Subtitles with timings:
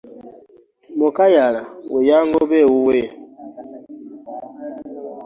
[0.97, 2.99] Mukayala we ye yangoba ewuwe.